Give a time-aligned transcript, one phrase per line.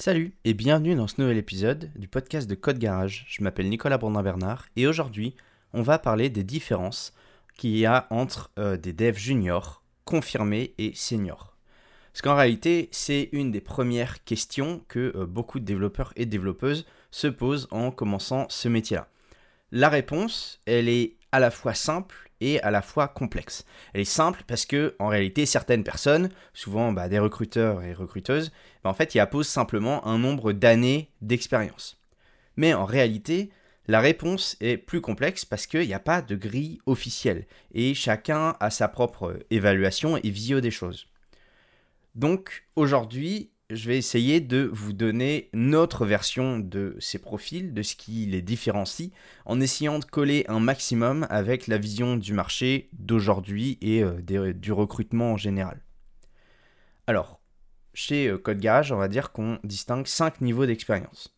[0.00, 3.26] Salut et bienvenue dans ce nouvel épisode du podcast de Code Garage.
[3.28, 5.36] Je m'appelle Nicolas Bourdin-Bernard et aujourd'hui
[5.74, 7.12] on va parler des différences
[7.58, 11.54] qu'il y a entre euh, des devs juniors, confirmés et seniors.
[12.14, 16.86] Parce qu'en réalité c'est une des premières questions que euh, beaucoup de développeurs et développeuses
[17.10, 19.06] se posent en commençant ce métier-là.
[19.70, 23.64] La réponse, elle est à la fois simple et à la fois complexe.
[23.92, 28.52] Elle est simple parce que en réalité certaines personnes, souvent bah, des recruteurs et recruteuses,
[28.82, 32.00] bah, en fait ils apposent simplement un nombre d'années d'expérience.
[32.56, 33.50] Mais en réalité,
[33.86, 38.56] la réponse est plus complexe parce qu'il n'y a pas de grille officielle et chacun
[38.60, 41.06] a sa propre évaluation et vision des choses.
[42.14, 47.94] Donc aujourd'hui, je vais essayer de vous donner notre version de ces profils, de ce
[47.94, 49.10] qui les différencie,
[49.44, 54.72] en essayant de coller un maximum avec la vision du marché d'aujourd'hui et euh, du
[54.72, 55.82] recrutement en général.
[57.06, 57.40] Alors,
[57.94, 61.32] chez euh, Code Garage, on va dire qu'on distingue 5 niveaux d'expérience.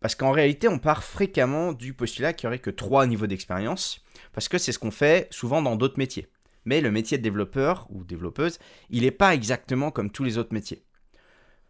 [0.00, 4.02] Parce qu'en réalité, on part fréquemment du postulat qu'il n'y aurait que 3 niveaux d'expérience,
[4.32, 6.28] parce que c'est ce qu'on fait souvent dans d'autres métiers.
[6.64, 10.54] Mais le métier de développeur ou développeuse, il n'est pas exactement comme tous les autres
[10.54, 10.82] métiers.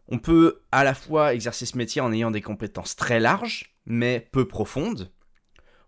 [0.09, 4.29] On peut à la fois exercer ce métier en ayant des compétences très larges, mais
[4.33, 5.11] peu profondes,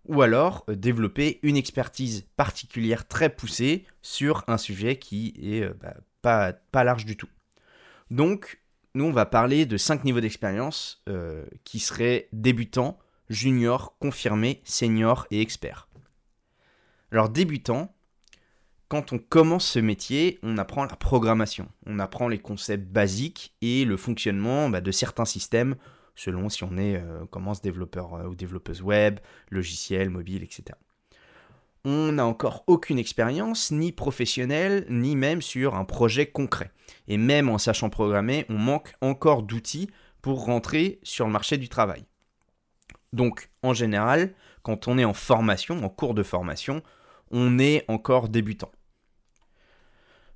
[0.07, 5.73] ou alors euh, développer une expertise particulière très poussée sur un sujet qui est euh,
[6.23, 7.29] bah, pas, large du tout.
[8.11, 8.61] Donc,
[8.93, 12.97] nous, on va parler de cinq niveaux d'expérience euh, qui seraient débutants,
[13.29, 15.89] junior, confirmé, senior et expert.
[17.11, 17.94] Alors, débutant,
[18.87, 23.83] quand on commence ce métier, on apprend la programmation, on apprend les concepts basiques et
[23.85, 25.75] le fonctionnement bah, de certains systèmes,
[26.15, 29.19] selon si on est euh, commence développeur euh, ou développeuse web,
[29.49, 30.77] logiciel, mobile, etc.
[31.83, 36.71] On n'a encore aucune expérience, ni professionnelle, ni même sur un projet concret.
[37.07, 39.89] Et même en sachant programmer, on manque encore d'outils
[40.21, 42.05] pour rentrer sur le marché du travail.
[43.13, 44.33] Donc, en général,
[44.63, 46.81] quand on est en formation, en cours de formation,
[47.31, 48.71] on est encore débutant.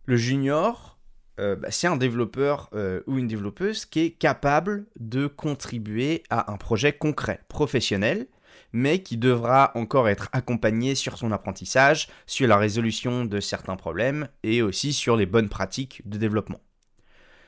[0.09, 0.97] Le junior,
[1.39, 6.51] euh, bah, c'est un développeur euh, ou une développeuse qui est capable de contribuer à
[6.51, 8.25] un projet concret, professionnel,
[8.73, 14.29] mais qui devra encore être accompagné sur son apprentissage, sur la résolution de certains problèmes
[14.41, 16.61] et aussi sur les bonnes pratiques de développement.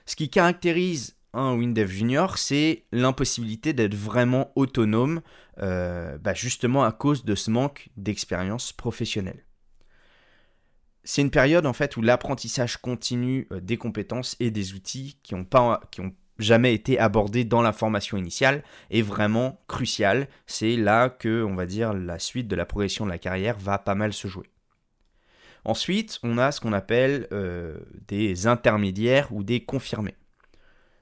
[0.06, 5.22] Ce qui caractérise un WinDev Junior, c'est l'impossibilité d'être vraiment autonome,
[5.64, 9.46] euh, bah, justement à cause de ce manque d'expérience professionnelle
[11.04, 15.36] c'est une période en fait où l'apprentissage continu euh, des compétences et des outils qui
[15.36, 20.28] n'ont ont jamais été abordés dans la formation initiale est vraiment crucial.
[20.48, 23.78] C'est là que on va dire la suite de la progression de la carrière va
[23.78, 24.50] pas mal se jouer.
[25.64, 30.16] Ensuite, on a ce qu'on appelle euh, des intermédiaires ou des confirmés.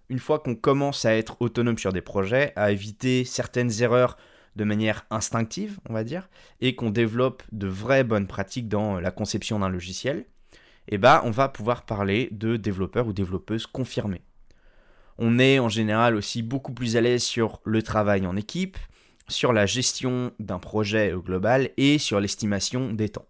[0.09, 4.17] Une fois qu'on commence à être autonome sur des projets, à éviter certaines erreurs
[4.55, 6.29] de manière instinctive, on va dire,
[6.61, 10.25] et qu'on développe de vraies bonnes pratiques dans la conception d'un logiciel,
[10.87, 14.21] eh ben, on va pouvoir parler de développeurs ou développeuses confirmés.
[15.17, 18.77] On est en général aussi beaucoup plus à l'aise sur le travail en équipe,
[19.27, 23.27] sur la gestion d'un projet global et sur l'estimation des temps.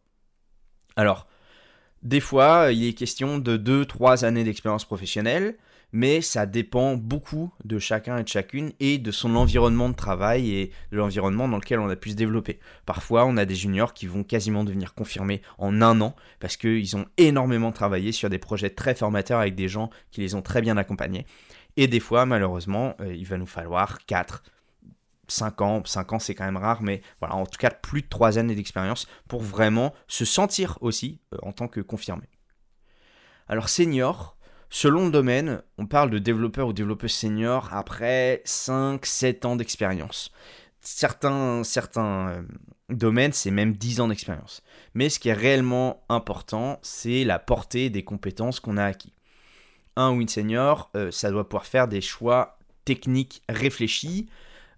[0.96, 1.28] Alors,
[2.03, 5.57] des fois, il est question de 2-3 années d'expérience professionnelle,
[5.92, 10.52] mais ça dépend beaucoup de chacun et de chacune et de son environnement de travail
[10.52, 12.60] et de l'environnement dans lequel on a pu se développer.
[12.86, 16.96] Parfois, on a des juniors qui vont quasiment devenir confirmés en un an parce qu'ils
[16.96, 20.62] ont énormément travaillé sur des projets très formateurs avec des gens qui les ont très
[20.62, 21.26] bien accompagnés.
[21.78, 24.44] Et des fois, malheureusement, euh, il va nous falloir 4,
[25.28, 28.08] 5 ans, 5 ans c'est quand même rare, mais voilà, en tout cas plus de
[28.10, 32.26] 3 années d'expérience pour vraiment se sentir aussi euh, en tant que confirmé.
[33.48, 34.38] Alors senior,
[34.69, 40.31] Selon le domaine, on parle de développeur ou développeuse senior après 5-7 ans d'expérience.
[40.80, 42.41] Certains, certains euh,
[42.90, 44.62] domaines, c'est même 10 ans d'expérience.
[44.94, 49.13] Mais ce qui est réellement important, c'est la portée des compétences qu'on a acquis.
[49.96, 54.30] Un ou une senior, euh, ça doit pouvoir faire des choix techniques réfléchis,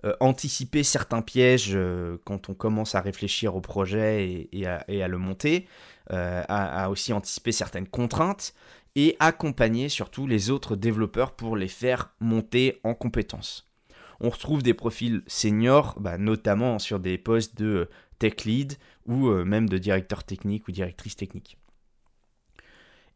[0.05, 1.77] euh, anticiper certains pièges
[2.23, 5.67] quand on commence à réfléchir au projet et, à, le monter,
[6.09, 8.53] à, aussi anticiper certaines contraintes,
[8.95, 13.71] et accompagner surtout les autres développeurs pour les faire monter en compétences.
[14.19, 17.89] On retrouve des profils seniors, bah, notamment sur des postes de
[18.19, 18.75] tech lead
[19.07, 21.57] ou euh, même de directeur technique ou directrice technique.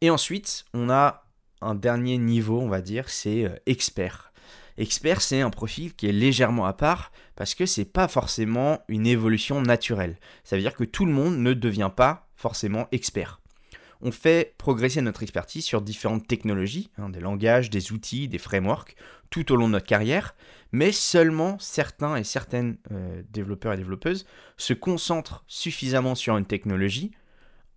[0.01, 1.25] Et ensuite, on a
[1.62, 4.33] un dernier niveau, on va dire, c'est euh, expert.
[4.78, 9.07] Expert, c'est un profil qui est légèrement à part parce que c'est pas forcément une
[9.07, 10.18] évolution naturelle.
[10.44, 13.39] Ça veut dire que tout le monde ne devient pas forcément expert
[14.01, 18.95] on fait progresser notre expertise sur différentes technologies, hein, des langages, des outils, des frameworks,
[19.30, 20.36] tout au long de notre carrière,
[20.71, 24.25] mais seulement certains et certaines euh, développeurs et développeuses
[24.57, 27.12] se concentrent suffisamment sur une technologie,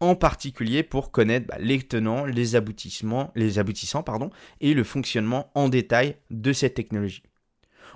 [0.01, 4.05] en particulier pour connaître bah, les tenants, les aboutissements, les aboutissants
[4.61, 7.23] et le fonctionnement en détail de cette technologie.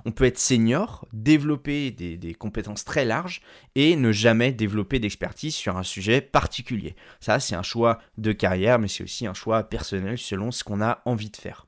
[0.05, 3.41] On peut être senior, développer des, compétences très larges
[3.75, 6.97] et ne jamais développer d'expertise sur un sujet particulier.
[7.21, 10.81] Ça, c'est un choix de carrière, mais c'est aussi un choix personnel selon ce qu'on
[10.81, 11.67] a envie de faire.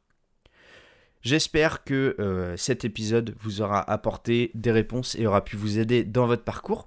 [1.23, 6.05] J'espère que euh, cet épisode vous aura apporté des réponses et aura pu vous aider
[6.05, 6.87] dans votre parcours.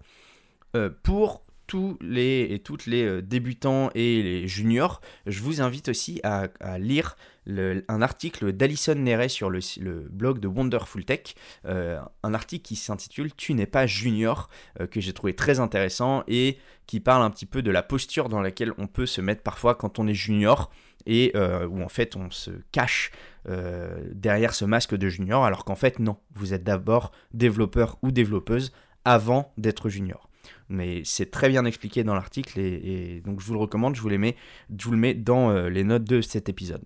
[0.75, 5.89] Euh, pour tous les et toutes les euh, débutants et les juniors, je vous invite
[5.89, 9.61] aussi à, lire un article d'Alison Neret sur le,
[10.09, 11.35] blog de Wonderful Tech,
[11.65, 14.49] euh, un article qui s'intitule Tu n'es pas junior,
[14.79, 18.29] euh, que j'ai trouvé très intéressant et qui parle un petit peu de la posture
[18.29, 20.71] dans laquelle on peut se mettre parfois quand on est junior
[21.05, 21.33] et
[21.69, 23.11] où en fait on se cache
[23.45, 28.73] derrière ce masque de junior alors qu'en fait non, vous êtes d'abord développeur ou développeuse
[29.05, 30.27] avant d'être junior
[30.69, 34.09] mais c'est très bien expliqué dans l'article et, donc je vous le recommande, je vous,
[34.09, 34.35] les mets,
[34.77, 36.83] je vous le mets dans euh, les notes de cet épisode.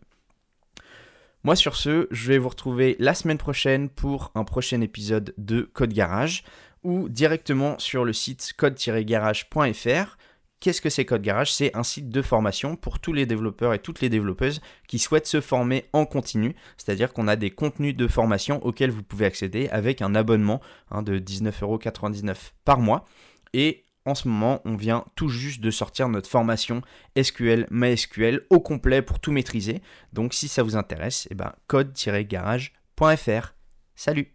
[1.44, 5.62] Moi sur ce, je vais vous retrouver la semaine prochaine pour un prochain épisode de
[5.62, 6.44] Code Garage
[6.84, 10.18] ou directement sur le site code-garage.fr.
[10.60, 11.52] Qu'est-ce que c'est Code Garage?
[11.52, 15.26] C'est un site de formation pour tous les développeurs et toutes les développeuses qui souhaitent
[15.26, 19.68] se former en continu, c'est-à-dire qu'on a des contenus de formation auxquels vous pouvez accéder
[19.70, 20.62] avec un abonnement
[20.92, 23.06] hein, de 19,99€ par mois.
[23.54, 26.82] Et en ce moment, on vient tout juste de sortir notre formation
[27.22, 29.82] SQL MySQL au complet pour tout maîtriser.
[30.14, 33.54] Donc si ça vous intéresse, eh ben, code-garage.fr.
[33.96, 34.34] Salut